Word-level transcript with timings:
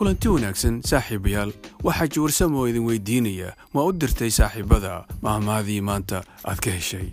kulanti 0.00 0.28
wanaagsan 0.32 0.80
saaxiibayaal. 0.90 1.52
Waxaa 1.84 2.08
jawarsamo 2.14 2.64
idin 2.68 2.86
weydiinaya 2.88 3.52
ma 3.74 3.84
u 3.84 3.92
dirtay 3.92 4.30
saaxiibada? 4.32 5.04
Mahmaadii 5.22 5.80
maanta 5.84 6.24
aad 6.48 6.60
ka 6.64 6.70
heshay? 6.72 7.12